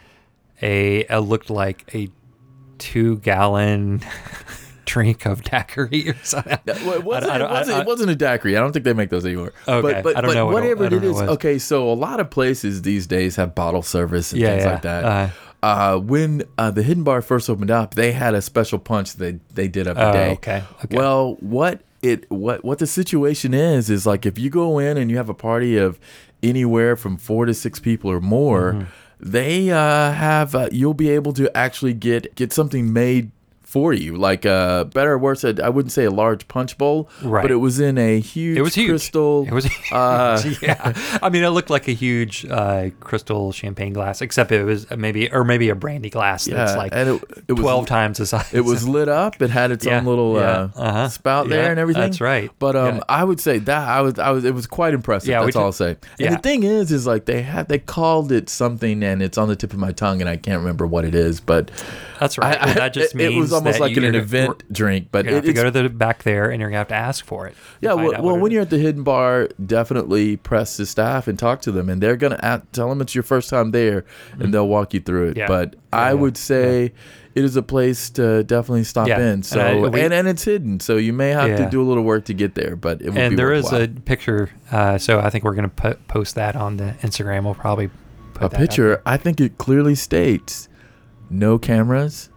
[0.62, 2.10] a it looked like a
[2.78, 4.02] two gallon
[4.86, 6.58] drink of daiquiri or something.
[6.66, 8.58] It wasn't, I don't- it, wasn't, I- it wasn't a daiquiri.
[8.58, 9.54] I don't think they make those anymore.
[9.68, 11.06] Okay, But, but, I don't but know what whatever it it.
[11.06, 14.72] Okay, so a lot of places these days have bottle service and Yeah, things yeah.
[14.72, 15.04] like that.
[15.06, 15.30] Uh,
[15.64, 19.40] Uh, when uh, the hidden bar first opened up, they had a special punch that
[19.56, 20.32] they did every Oh, day.
[20.34, 20.98] okay, okay.
[20.98, 25.10] Well, what it what what the situation is is like if you go in and
[25.10, 26.00] you have a party of
[26.44, 28.84] anywhere from four to six people or more, Mm-hmm.
[29.20, 33.32] they uh, have uh, you'll be able to actually get get something made
[33.74, 35.44] for you, like uh, better or worse.
[35.44, 37.42] I wouldn't say a large punch bowl, Right.
[37.42, 38.90] but it was in a huge, It was huge.
[38.90, 39.46] crystal.
[39.48, 40.94] It was uh, yeah.
[41.24, 45.32] I mean, it looked like a huge uh, crystal champagne glass, except it was maybe
[45.32, 48.28] or maybe a brandy glass yeah, that's like and it- it was- twelve times the
[48.28, 48.54] size.
[48.54, 49.42] It was lit up.
[49.42, 51.10] It had its Yeah, own little yeah, uh, uh-huh.
[51.10, 52.04] spout there and everything.
[52.04, 52.52] that's right.
[52.60, 53.02] But um.
[53.10, 55.30] I would say that I was, I was, it was quite impressive.
[55.30, 55.90] Yeah, that's all I'll say.
[55.92, 56.30] And yeah.
[56.36, 59.56] the thing is, is like they had they called it something, and it's on the
[59.56, 61.40] tip of my tongue, and I can't remember what it is.
[61.42, 61.72] But
[62.20, 62.60] That's right.
[62.62, 65.08] I, that just it, it means was almost like an you're- event drink.
[65.12, 66.96] But You're it, have to go to the back there, and you're gonna have to
[66.96, 67.56] ask for it.
[67.82, 71.28] yeah, well, well what when it you're at the hidden bar, definitely press the staff
[71.28, 74.06] and talk to them, and they're gonna tell them it's your first time there,
[74.40, 75.32] and they'll walk you through it.
[75.32, 75.40] Mm-hmm.
[75.40, 75.48] Yeah.
[75.48, 76.94] But Yeah, I yeah, would say
[77.36, 79.24] it is a place to definitely stop Yeah, in.
[79.26, 81.86] and So I- and, we- and it's hidden, so you may have to do a
[81.88, 83.82] little work to get there, but it and be there is worthwhile.
[83.84, 84.50] a picture.
[84.72, 87.44] Uh, so I think we're gonna po- post that on the Instagram.
[87.46, 87.90] We'll probably
[88.36, 89.02] put a picture.
[89.06, 90.70] I think it clearly states
[91.30, 92.30] no cameras,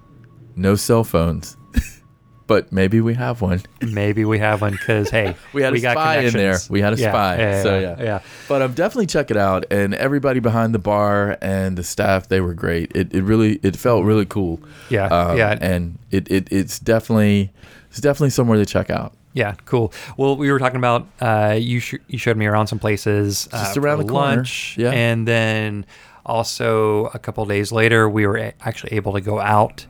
[0.57, 1.57] no cell phones.
[2.47, 3.61] but maybe we have one.
[3.83, 6.59] Maybe we have one because hey, We had a got spy in there.
[6.71, 7.39] We had a Yeah, spy.
[7.39, 8.03] Yeah, So, yeah, yeah.
[8.05, 8.19] yeah.
[8.49, 9.65] But um, definitely check it out.
[9.71, 12.93] And everybody behind the bar and the staff, they were great.
[12.95, 14.61] It, it really it felt really cool.
[14.91, 15.59] Yeah, Um, yeah.
[15.61, 17.53] And it, it it's definitely
[17.91, 19.13] it's definitely somewhere to check out.
[19.33, 19.93] Yeah, cool.
[20.17, 21.79] Well, we were talking about uh, you.
[21.81, 24.45] Sh- you showed me around some places uh, Just around for the corner.
[24.79, 24.93] Yeah.
[24.93, 25.85] and then
[26.25, 29.87] also a couple days later, we were actually able to go out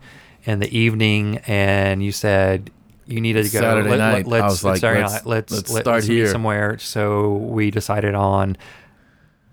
[0.46, 2.70] in the evening, and you said
[3.06, 5.70] you needed to go Saturday night, I us was like, Saturday let's- night, let's let's
[5.72, 6.26] let- start let's meet here.
[6.28, 6.78] somewhere.
[6.78, 8.56] So we decided on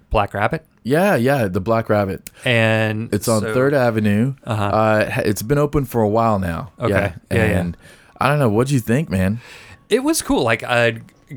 [0.09, 2.29] Black Rabbit, Yeah, yeah, the Black Rabbit.
[2.45, 4.35] and It's on so- Third Avenue.
[4.43, 4.63] Uh-huh.
[4.63, 6.71] Uh, it's been open for a while now.
[6.79, 6.89] Okay.
[6.91, 7.59] Yeah, Yeah, yeah.
[7.59, 7.77] and
[8.19, 8.49] I don't know.
[8.49, 9.39] What'd you think, man?
[9.89, 10.43] It was cool.
[10.43, 10.91] Like uh,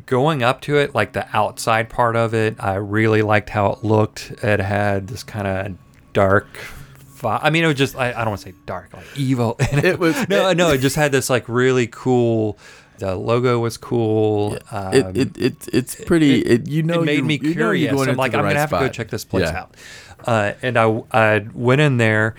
[0.07, 3.85] going up to it, like the outside part of it, I really liked how it
[3.85, 4.31] looked.
[4.43, 5.77] It had this kind of
[6.13, 6.47] dark
[7.17, 9.57] vi- I mean, it was just I, I don't want to say dark, like evil.
[9.61, 10.71] It was- no, no.
[10.73, 12.59] It just had this like really cool.
[12.99, 14.57] The logo was cool.
[14.71, 16.41] Um, it, it, it it's pretty.
[16.41, 17.93] It, you know, it made me you know curious.
[18.09, 19.61] I'm like, I'm right gonna have to go check this place Yeah.
[19.61, 19.77] out.
[20.27, 22.35] Uh, and I I went in there,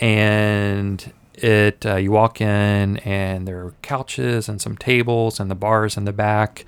[0.00, 5.54] and it uh, you walk in, and there are couches and some tables, and the
[5.54, 6.64] bars in the back,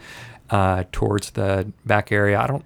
[0.51, 2.39] uh, towards the back area.
[2.39, 2.65] I don't.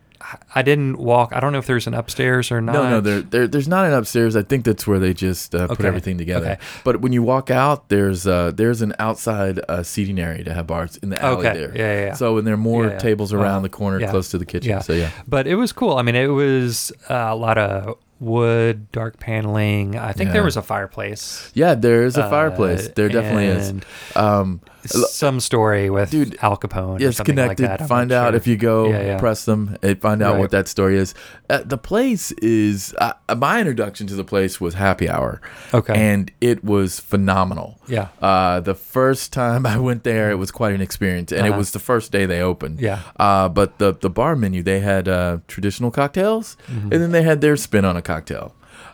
[0.54, 1.32] I didn't walk.
[1.34, 2.72] I don't know if there's an upstairs or not.
[2.72, 4.36] No, no, there, there, there's not an upstairs.
[4.36, 6.52] I think that's where they just uh, put everything together.
[6.52, 6.60] Okay.
[6.82, 10.66] But when you walk out, there's uh, there's an outside uh, seating area to have
[10.66, 11.58] bars in the alley Okay.
[11.58, 11.76] there.
[11.76, 12.14] Yeah, yeah, yeah.
[12.14, 12.98] So and there are more Yeah, yeah.
[12.98, 13.60] tables around Uh-huh.
[13.62, 14.70] the corner, close to the kitchen.
[14.70, 14.80] Yeah.
[14.80, 15.96] So yeah, But it was cool.
[15.98, 19.96] I mean, it was uh, a lot of wood, dark paneling.
[19.96, 21.50] I think there was a fireplace.
[21.54, 21.74] yeah.
[21.74, 22.88] There is a Uh, fireplace.
[22.94, 23.72] There definitely is.
[24.16, 27.00] Um, Some story with Dude, Al Capone.
[27.00, 27.66] or it's something connected.
[27.68, 27.88] Like that.
[27.88, 28.36] Find out sure.
[28.36, 29.18] if you go Yeah, yeah.
[29.18, 30.40] press them and find out Right.
[30.40, 31.14] what that story is.
[31.48, 35.40] Uh, the place is uh, my introduction to the place was happy hour.
[35.72, 35.94] Okay.
[35.94, 37.78] and it was phenomenal.
[37.88, 38.08] Yeah.
[38.20, 41.58] Uh, the first time I went there, it was quite an experience, and it Uh-huh.
[41.64, 42.78] was the first day they opened.
[42.80, 42.98] Yeah.
[43.18, 46.92] Uh, but the the bar menu, they had uh, traditional cocktails, Mm-hmm.
[46.92, 48.13] and then they had their spin on a cocktail.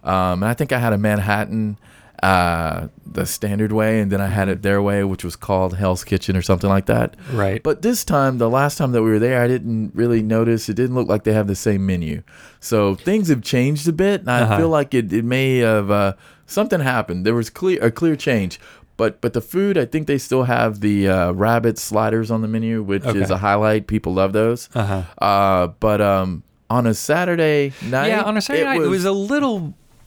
[0.04, 1.78] Um, and I think I had a Manhattan.
[2.22, 6.04] Uh, the standard way, and then I had it their way, which was called Hell's
[6.04, 7.16] Kitchen or something like that.
[7.32, 7.62] Right.
[7.62, 10.68] But this time, the last time that we were there, I didn't really notice.
[10.68, 12.22] It didn't look like they have the same menu.
[12.60, 14.58] So things have changed a bit, and I Uh-huh.
[14.58, 16.12] feel like it, it may have uh,
[16.44, 17.24] something happened.
[17.24, 18.60] There was clear a clear change.
[18.98, 22.48] But but the food, I think they still have the uh, rabbit sliders on the
[22.48, 23.86] menu, which is a highlight.
[23.86, 24.68] People love those.
[24.74, 25.04] Uh-huh.
[25.16, 29.12] Uh, but um, on a Saturday night, yeah, on a Saturday night, it was a
[29.12, 29.74] little.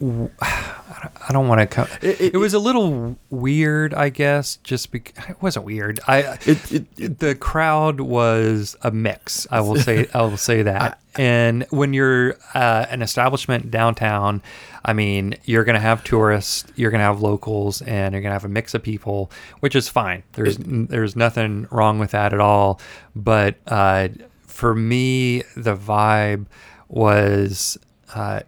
[1.26, 1.86] I don't want to come.
[2.02, 4.56] It- It, it- was a little weird, I guess.
[4.64, 6.00] Just because it wasn't weird.
[6.06, 9.46] I It- it- it- the crowd was a mix.
[9.50, 10.06] I will say.
[10.12, 11.00] I will say that.
[11.16, 14.42] and when you're uh, an establishment downtown,
[14.84, 18.30] I mean, you're going to have tourists, you're going to have locals, and you're going
[18.30, 20.22] to have a mix of people, which is fine.
[20.32, 22.80] There's there's nothing wrong with that at all.
[23.16, 24.08] But uh,
[24.54, 26.46] for me, the vibe
[26.88, 27.78] was.
[28.14, 28.40] Uh,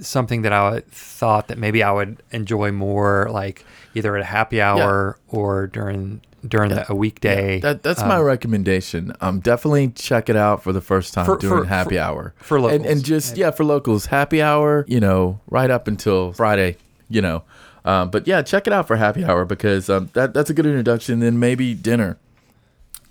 [0.00, 4.60] something that I thought that maybe I would enjoy more, like either at a happy
[4.60, 7.60] hour or during during the, a weekday.
[7.60, 9.12] That, that's my recommendation.
[9.20, 12.34] Um, definitely check it out for the first time For- during for- happy for- hour
[12.38, 12.86] for and, locals.
[12.90, 14.84] and just yeah for locals happy hour.
[14.88, 16.76] You know, right up until Friday.
[17.08, 17.44] You know,
[17.84, 20.66] um, but yeah, check it out for happy hour because um, that that's a good
[20.66, 21.20] introduction.
[21.20, 22.18] Then maybe dinner.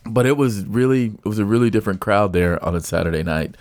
[0.06, 3.56] But it was really it was a really different crowd there on a Saturday night,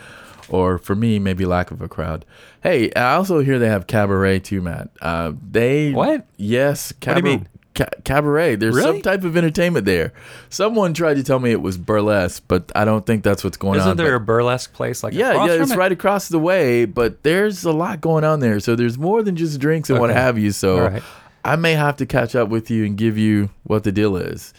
[0.49, 2.25] or for me maybe lack of a crowd.
[2.63, 4.91] Hey, I also hear they have cabaret too, Matt.
[5.01, 6.27] Uh, they What?
[6.37, 7.37] Yes, do you cabaret.
[7.37, 7.49] mean?
[7.75, 8.57] Ca- cabaret.
[8.57, 10.13] There's some type of entertainment there.
[10.51, 13.81] Someone tried to tell me it was burlesque, but I don't think that's what's going
[13.81, 13.87] on.
[13.87, 13.97] Isn't on.
[13.97, 15.79] there a burlesque place like yeah, yeah, it's it?
[15.79, 18.61] right across the way, but there's a lot going on there.
[18.61, 20.53] So there's more than just drinks and what have you.
[20.53, 21.03] So right.
[21.45, 24.53] I may have to catch up with you and give you what the deal is.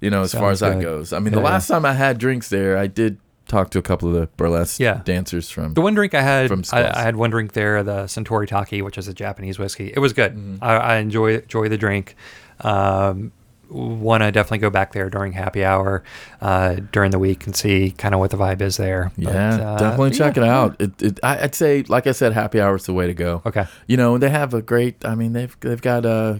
[0.00, 0.84] You know, as far as Sounds that good.
[0.84, 1.12] goes.
[1.12, 3.82] I mean, Yeah, the last time I had drinks there, I did talk to a
[3.82, 5.00] couple of the burlesque Yeah.
[5.04, 5.74] dancers from.
[5.74, 6.92] The one drink I had, From I, Skulls.
[6.94, 9.90] I had one drink there, the Suntory Toki, which is a Japanese whiskey.
[9.94, 10.32] It was good.
[10.36, 10.62] Mm-hmm.
[10.62, 12.14] I, I enjoy enjoy the drink.
[12.60, 13.32] Um,
[13.70, 16.02] Want to definitely go back there during happy hour
[16.40, 19.12] uh, during the week and see kind of what the vibe is there.
[19.18, 20.80] But, Yeah, uh, definitely check it out.
[20.80, 23.42] It, it, I, I'd say, like I said, happy hour is the way to go.
[23.44, 23.66] Okay.
[23.86, 25.04] You know, they have a great.
[25.04, 26.38] I mean, they've they've got uh,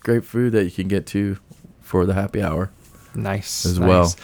[0.00, 1.36] great food that you can get to
[1.82, 2.70] for the happy hour.
[3.14, 3.88] Nice as nice.
[3.88, 4.14] well,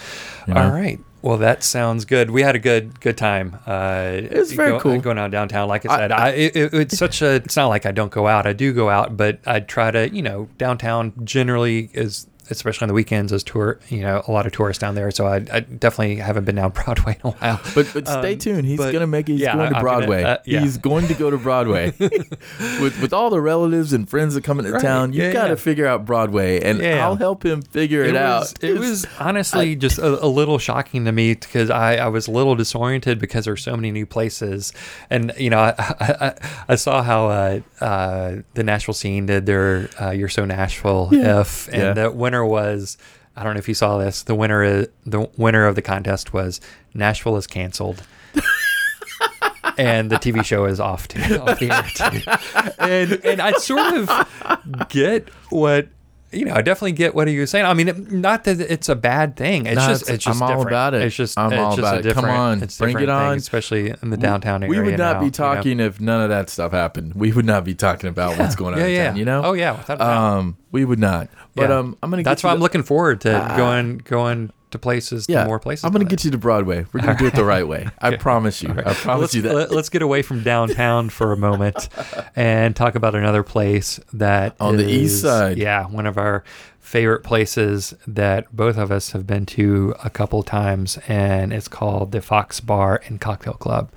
[0.47, 0.63] you know?
[0.65, 0.99] All right.
[1.21, 2.31] Well, that sounds good.
[2.31, 3.59] We had a good good time.
[3.67, 5.01] Uh, it was very cool.
[5.01, 5.67] going out downtown.
[5.69, 7.35] Like I I- said, I, it, it- it's such a.
[7.35, 8.47] It's not like I don't go out.
[8.47, 10.09] I do go out, but I try to.
[10.15, 12.27] You know, downtown generally is.
[12.51, 15.11] Especially on the weekends, as tour, you know, a lot of tourists down there.
[15.11, 17.61] So I, I definitely haven't been down Broadway in a while.
[17.75, 18.65] But but stay Um, tuned.
[18.67, 19.33] He's but- gonna make it.
[19.33, 20.23] He's yeah, going to I'm gonna- Broadway.
[20.25, 20.61] uh, yeah.
[20.61, 24.59] He's going to go to Broadway with with all the relatives and friends that come
[24.59, 25.13] into Right, town.
[25.13, 26.79] You yeah, got to figure out Broadway, and.
[26.99, 28.41] I'll help him figure it, it out.
[28.41, 32.27] was, it was honestly just a, a little shocking to me because I, I was
[32.27, 34.73] a little disoriented because there's so many new places,
[35.11, 36.35] and you know I I, I,
[36.71, 41.69] I saw how uh, uh, the Nashville scene did their uh, "You're So Nashville" if,
[41.69, 41.93] and Yeah.
[41.95, 42.99] the winner was
[43.39, 44.25] I don't know if you saw this.
[44.25, 46.61] The winner is, the winner of the contest was
[46.93, 48.03] Nashville is canceled.
[49.79, 52.75] and the TV show is off to off the air too.
[52.81, 55.87] And and I sort of get what
[56.33, 56.55] you know.
[56.55, 57.65] I definitely get what he was saying.
[57.65, 59.67] I mean, it- not that it's a bad thing.
[59.67, 61.03] It's No, just it's- it's just I'm all about it.
[61.03, 62.15] It's just I'm it's all just about a it.
[62.15, 63.37] Come different- on, it's bring it different thing, on.
[63.39, 64.71] especially in the downtown area.
[64.81, 65.35] we would not now, be you know?
[65.35, 67.15] talking if none of that stuff happened.
[67.15, 68.81] We would not be talking about what's going on.
[68.81, 69.07] Yeah, yeah.
[69.09, 69.43] town, you know.
[69.45, 70.17] Oh yeah, without a doubt.
[70.39, 71.29] Um, we would not.
[71.55, 71.79] But Yeah.
[71.79, 72.23] um, I'm gonna.
[72.23, 75.85] That's why I'm looking forward to going going to places, Yeah, to more places.
[75.85, 76.85] I'm gonna get you to Broadway.
[76.93, 77.89] We're gonna do it the right way.
[78.01, 78.71] I promise you.
[78.71, 79.55] I promise let's, you that.
[79.55, 81.89] let- let's get away from downtown for a moment
[82.37, 85.59] and talk about another place that On the east side.
[85.59, 86.45] Yeah, one of our
[86.81, 92.13] favorite places that both of us have been to a couple times, and it's called
[92.13, 93.91] the Fox Bar and Cocktail Club.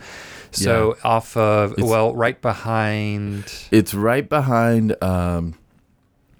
[0.52, 5.54] So off of It's- well, right behind It's right behind um,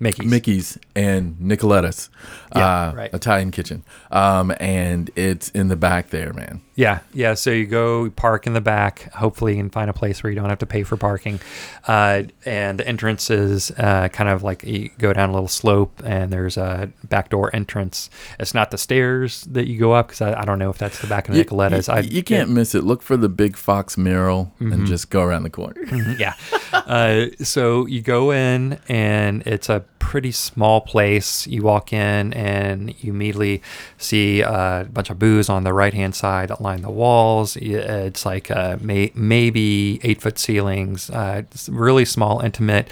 [0.01, 0.29] Mickey's.
[0.29, 2.09] Mickey's and Nicoletta's
[2.55, 3.13] Yeah, uh, right.
[3.13, 3.83] Italian kitchen.
[4.11, 6.61] Um, and it's in the back there, man.
[6.82, 7.36] Yeah, yeah.
[7.36, 9.12] So you go park in the back.
[9.13, 11.39] Hopefully, you can find a place where you don't have to pay for parking.
[11.88, 16.02] Uh, and the entrance is uh, kind of like you go down a little slope,
[16.04, 18.10] and there's a back door entrance.
[18.39, 21.00] It's not the stairs that you go up because I, I don't know if that's
[21.02, 21.88] the back of You, Nicoletta's.
[21.88, 22.84] you- I, you can't miss it.
[22.84, 24.72] Look for the big fox mural Mm-hmm.
[24.74, 25.82] and just go around the corner.
[26.17, 26.34] yeah.
[26.74, 31.46] Uh, so you go in, and it's a pretty small place.
[31.48, 33.62] You walk in, and you immediately
[33.98, 37.57] see uh, a bunch of booze on the right hand side that line the walls.
[37.57, 42.89] It's like uh, may- maybe eight foot ceilings, uh, it's really small, intimate.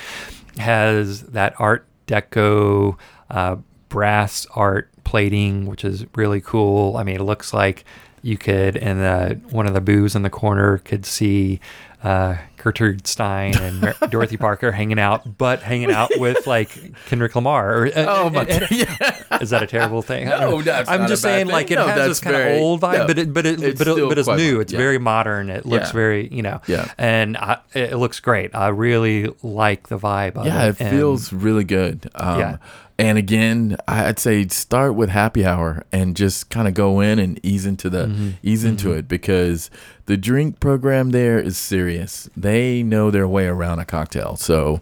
[0.57, 2.97] Has that Art Deco
[3.29, 3.55] uh,
[3.87, 6.97] brass art plating, which is really cool.
[6.97, 7.85] I mean, it looks like
[8.21, 11.59] you could, in the one of the booths in the corner, could see
[12.03, 16.69] uh, Gertrude Stein and Mar- Dorothy Parker hanging out, but hanging out with like
[17.07, 17.73] Kendrick Lamar.
[17.83, 18.67] Or, uh, Oh my uh, god!
[18.71, 19.23] Yeah.
[19.41, 20.27] Is that a terrible thing?
[20.27, 22.97] No, that's I'm just saying, like it No, has this kind very- of old vibe,
[22.99, 24.33] no, but it, but it, it's but, it, but it's new.
[24.33, 24.77] modern, It's yeah.
[24.79, 25.49] very modern.
[25.49, 25.93] It looks Yeah.
[25.93, 26.91] very, you know, Yeah.
[26.97, 28.53] and I, it looks great.
[28.55, 30.35] I really like the vibe.
[30.35, 32.09] Of Yeah, it and- feels really good.
[32.15, 32.57] Um, Yeah.
[32.99, 37.39] And again, I'd say start with happy hour and just kind of go in and
[37.43, 38.29] ease into the Mm-hmm.
[38.43, 39.71] ease into it because
[40.05, 42.29] the drink program there is serious.
[42.35, 44.35] They know their way around a cocktail.
[44.35, 44.81] So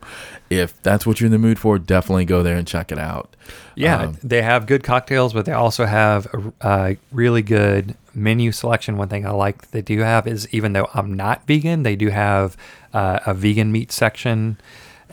[0.50, 3.36] if that's what you're in the mood for, definitely go there and check it out.
[3.76, 8.52] Yeah, Um, they have good cocktails, but they also have a, a really good menu
[8.52, 8.98] selection.
[8.98, 12.10] One thing I like they do have is even though I'm not vegan, they do
[12.10, 12.58] have
[12.96, 14.58] uh, a vegan meat section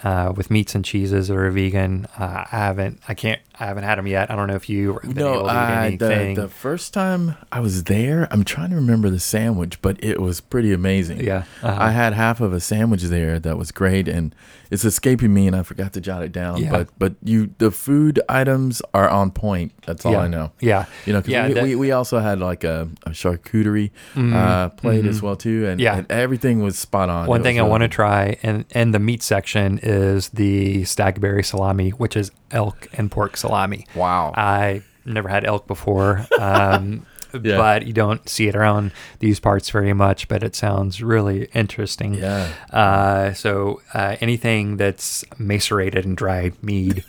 [0.05, 2.07] uh, with meats and cheeses that are vegan.
[2.19, 4.31] Uh, I haven't, I can't, I haven't had them yet.
[4.31, 6.35] I don't know if you No, able to eat I, the, anything.
[6.37, 10.41] the first time I was there, I'm trying to remember the sandwich, but it was
[10.41, 11.21] pretty amazing.
[11.21, 11.77] Yeah, uh-huh.
[11.81, 14.35] I had half of a sandwich there that was great, and
[14.71, 16.59] it's escaping me, and I forgot to jot it down.
[16.63, 16.71] Yeah.
[16.71, 19.73] But but you, the food items are on point.
[19.87, 20.51] That's all yeah, I know.
[20.61, 24.71] Yeah, You know, Yeah, we, that- we, we also had like a, a charcuterie uh,
[24.71, 25.81] plate as well too, and, Mm-hmm.
[25.81, 25.97] Yeah.
[25.99, 27.27] and everything was spot on.
[27.29, 30.85] One It thing I really want to try in, in the meat section is the
[30.85, 33.87] stagberry salami, which is elk and pork salami.
[33.95, 34.33] Wow.
[34.37, 37.57] I never had elk before, um, Yeah.
[37.57, 40.29] but you don't see it around these parts very much.
[40.29, 42.15] But it sounds really interesting.
[42.15, 42.49] Yeah.
[42.73, 47.05] Uh, so uh, anything that's macerated and dry mead,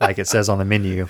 [0.00, 1.06] like it says on the menu,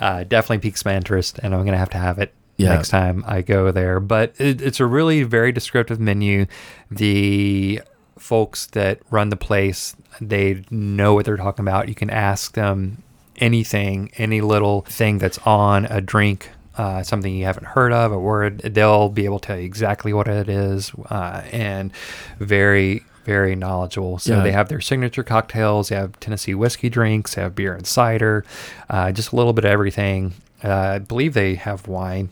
[0.00, 2.70] uh, definitely piques my interest, and I'm gonna have to have it Yeah.
[2.74, 4.00] next time I go there.
[4.00, 6.46] But it, it's a really very descriptive menu.
[6.90, 7.80] The
[8.18, 11.88] folks that run the place, they know what they're talking about.
[11.88, 13.02] You can ask them
[13.40, 16.50] anything, any little thing that's on a drink.
[16.76, 20.12] Uh, something you haven't heard of, a word, they'll be able to tell you exactly
[20.12, 21.90] what it is, uh, and
[22.38, 24.18] very, very knowledgeable.
[24.18, 24.42] So Yeah.
[24.44, 28.44] they have their signature cocktails, they have Tennessee whiskey drinks, they have beer and cider,
[28.88, 30.32] uh, just a little bit of everything.
[30.64, 32.30] Uh, I believe they have wine.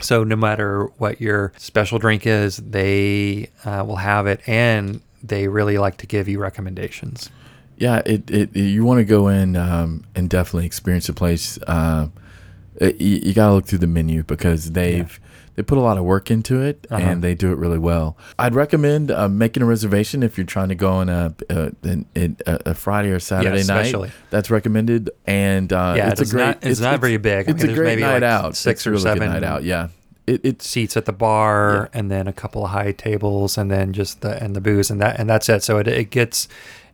[0.00, 5.46] So no matter what your special drink is, they uh, will have it, and they
[5.46, 7.30] really like to give you recommendations.
[7.78, 11.58] Yeah, it, it you want to go in um, and definitely experience the place.
[11.66, 12.12] Um,
[12.76, 15.18] it, you, you got to look through the menu because they've
[15.56, 17.02] they put a lot of work into it Uh-huh.
[17.04, 18.16] and they do it really well.
[18.38, 22.34] I'd recommend uh, making a reservation if you're trying to go on a a, a,
[22.46, 24.10] a Friday or Saturday night.
[24.30, 26.44] That's recommended, and uh, Yeah, it's a great.
[26.44, 27.48] not- it's not very big.
[27.48, 28.56] I It's mean, a great maybe night like out.
[28.56, 29.64] six It's or really seven night out.
[29.64, 29.88] Yeah,
[30.28, 33.92] it, it's Seats at the bar, and then a couple of high tables, and then
[33.92, 35.62] just the and the booze, and that and that's it.
[35.64, 36.46] So it, it gets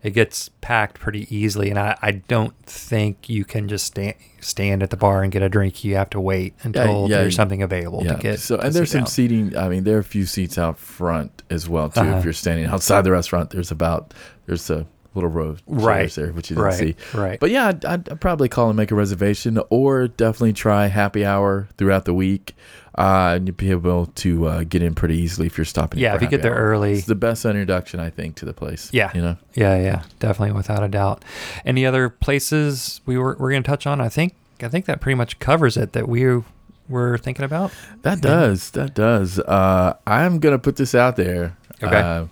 [0.05, 4.83] it gets packed pretty easily, and I, I don't think you can just stand stand
[4.83, 5.83] at the bar and get a drink.
[5.83, 8.12] You have to wait until yeah, there's something available Yeah.
[8.17, 8.38] to get.
[8.38, 9.07] so and there's some down.
[9.09, 9.57] seating.
[9.57, 12.01] I mean, there are a few seats out front as well too.
[12.01, 12.19] Uh-huh.
[12.19, 14.14] If you're standing outside the restaurant, there's about
[14.47, 16.11] there's a little row of chairs Right.
[16.12, 16.96] there, which you didn't Right, see.
[17.14, 17.40] right.
[17.40, 21.68] But yeah, I'd, I'd probably call and make a reservation, or definitely try happy hour
[21.79, 22.55] throughout the week.
[22.96, 25.98] Uh, and you'd be able to uh, get in pretty easily if you're stopping.
[25.98, 26.64] Yeah, if you get there hour.
[26.70, 26.92] early.
[26.92, 28.88] it's the best introduction I think to the place.
[28.92, 29.11] Yeah.
[29.14, 29.37] you know.
[29.55, 31.24] Yeah, yeah, definitely, without a doubt.
[31.64, 34.00] Any other places we were we're going to touch on?
[34.00, 36.43] I think I think that pretty much covers it that we
[36.89, 37.72] were thinking about.
[38.03, 38.70] That does.
[38.70, 39.41] That does.
[39.41, 41.57] Uh, I'm gonna put this out there.
[41.82, 41.97] Okay.
[41.97, 42.26] Uh,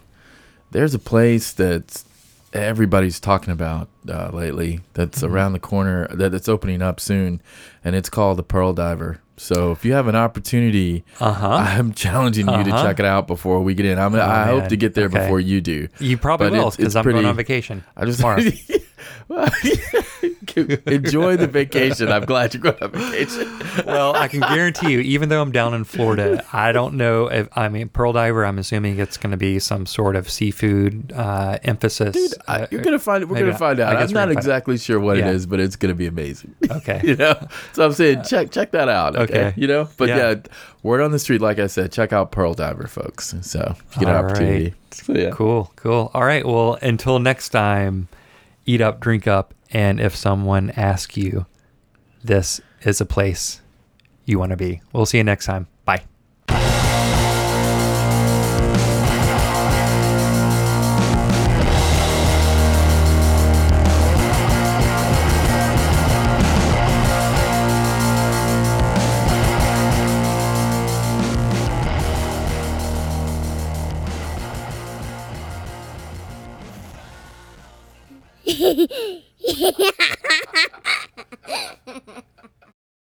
[0.70, 2.04] there's a place that
[2.52, 4.80] everybody's talking about uh, lately.
[4.94, 5.34] That's Mm-hmm.
[5.34, 6.08] around the corner.
[6.08, 7.40] That it's opening up soon,
[7.84, 9.20] and it's called the Pearl Diver.
[9.36, 11.48] So if you have an opportunity, Uh-huh.
[11.48, 12.82] I'm challenging you to Uh-huh.
[12.84, 13.98] check it out before we get in.
[13.98, 15.18] I'm, I hope to get there Okay.
[15.20, 15.88] before you do.
[15.98, 17.82] You probably But will because I'm going pretty- on vacation.
[17.96, 18.42] I just tomorrow.
[20.86, 22.10] enjoy the vacation.
[22.10, 23.48] I'm glad you're going on vacation.
[23.86, 27.48] well, I can guarantee you, even though I'm down in Florida, I don't know if
[27.56, 28.44] I mean Pearl Diver.
[28.44, 32.34] I'm assuming it's going to be some sort of seafood uh, emphasis.
[32.48, 33.24] I- Uh, you're gonna find.
[33.28, 33.88] We're maybe gonna find I out.
[33.88, 34.36] I'm not gonna find out.
[34.36, 35.28] exactly sure what Yeah.
[35.30, 36.54] it is, but it's gonna be amazing.
[36.70, 37.00] okay.
[37.02, 37.34] you know,
[37.72, 39.16] so I'm saying check check that out.
[39.16, 39.54] Okay, Okay.
[39.60, 40.16] you know, but Yeah.
[40.30, 40.34] yeah.
[40.82, 43.34] word on the street, like I said, check out Pearl Diver, folks.
[43.40, 44.64] So if you get an All opportunity.
[44.64, 44.74] right.
[44.90, 45.30] So, yeah.
[45.30, 46.10] Cool, cool.
[46.12, 46.46] All right.
[46.46, 48.08] Well, until next time,
[48.66, 51.46] eat up, drink up, and if someone asks you,
[52.22, 53.60] this is a place
[54.24, 54.82] you want to be.
[54.92, 55.66] We'll see you next time.
[79.54, 79.70] Yeah.